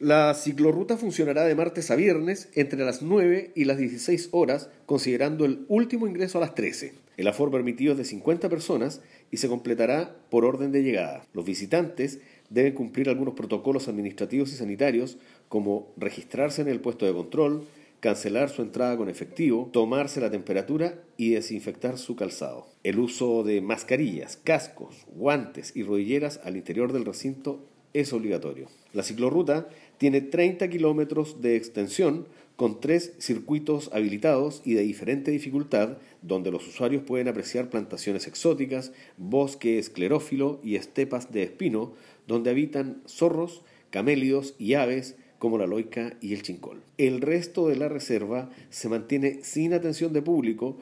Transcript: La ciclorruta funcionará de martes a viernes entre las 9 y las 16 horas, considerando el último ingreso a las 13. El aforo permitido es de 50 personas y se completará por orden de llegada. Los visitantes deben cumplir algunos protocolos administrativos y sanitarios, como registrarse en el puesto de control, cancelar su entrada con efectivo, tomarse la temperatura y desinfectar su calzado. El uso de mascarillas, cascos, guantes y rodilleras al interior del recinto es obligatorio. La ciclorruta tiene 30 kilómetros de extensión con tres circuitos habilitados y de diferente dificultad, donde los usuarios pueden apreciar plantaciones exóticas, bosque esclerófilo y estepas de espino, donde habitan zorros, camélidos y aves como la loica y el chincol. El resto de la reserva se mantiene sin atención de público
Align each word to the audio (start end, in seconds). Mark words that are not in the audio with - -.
La 0.00 0.32
ciclorruta 0.32 0.96
funcionará 0.96 1.44
de 1.44 1.54
martes 1.54 1.90
a 1.90 1.94
viernes 1.94 2.48
entre 2.54 2.82
las 2.86 3.02
9 3.02 3.52
y 3.54 3.66
las 3.66 3.76
16 3.76 4.30
horas, 4.30 4.70
considerando 4.86 5.44
el 5.44 5.66
último 5.68 6.06
ingreso 6.06 6.38
a 6.38 6.40
las 6.40 6.54
13. 6.54 6.94
El 7.18 7.28
aforo 7.28 7.50
permitido 7.50 7.92
es 7.92 7.98
de 7.98 8.06
50 8.06 8.48
personas 8.48 9.02
y 9.30 9.36
se 9.36 9.48
completará 9.48 10.16
por 10.30 10.46
orden 10.46 10.72
de 10.72 10.82
llegada. 10.82 11.26
Los 11.34 11.44
visitantes 11.44 12.20
deben 12.48 12.72
cumplir 12.72 13.10
algunos 13.10 13.34
protocolos 13.34 13.88
administrativos 13.88 14.50
y 14.54 14.56
sanitarios, 14.56 15.18
como 15.50 15.92
registrarse 15.98 16.62
en 16.62 16.68
el 16.68 16.80
puesto 16.80 17.04
de 17.04 17.12
control, 17.12 17.66
cancelar 18.00 18.48
su 18.48 18.62
entrada 18.62 18.96
con 18.96 19.10
efectivo, 19.10 19.68
tomarse 19.70 20.22
la 20.22 20.30
temperatura 20.30 20.94
y 21.18 21.32
desinfectar 21.32 21.98
su 21.98 22.16
calzado. 22.16 22.68
El 22.84 23.00
uso 23.00 23.44
de 23.44 23.60
mascarillas, 23.60 24.38
cascos, 24.38 25.04
guantes 25.14 25.76
y 25.76 25.82
rodilleras 25.82 26.40
al 26.42 26.56
interior 26.56 26.94
del 26.94 27.04
recinto 27.04 27.66
es 27.94 28.12
obligatorio. 28.12 28.68
La 28.92 29.02
ciclorruta 29.02 29.68
tiene 29.98 30.20
30 30.20 30.68
kilómetros 30.68 31.40
de 31.40 31.56
extensión 31.56 32.26
con 32.56 32.80
tres 32.80 33.14
circuitos 33.18 33.88
habilitados 33.92 34.60
y 34.64 34.74
de 34.74 34.82
diferente 34.82 35.30
dificultad, 35.30 35.96
donde 36.20 36.50
los 36.50 36.68
usuarios 36.68 37.02
pueden 37.02 37.28
apreciar 37.28 37.70
plantaciones 37.70 38.26
exóticas, 38.26 38.92
bosque 39.16 39.78
esclerófilo 39.78 40.60
y 40.62 40.76
estepas 40.76 41.32
de 41.32 41.44
espino, 41.44 41.94
donde 42.26 42.50
habitan 42.50 43.02
zorros, 43.06 43.62
camélidos 43.90 44.54
y 44.58 44.74
aves 44.74 45.16
como 45.38 45.56
la 45.56 45.66
loica 45.66 46.18
y 46.20 46.34
el 46.34 46.42
chincol. 46.42 46.82
El 46.98 47.22
resto 47.22 47.66
de 47.66 47.76
la 47.76 47.88
reserva 47.88 48.50
se 48.68 48.90
mantiene 48.90 49.42
sin 49.42 49.72
atención 49.72 50.12
de 50.12 50.20
público 50.20 50.76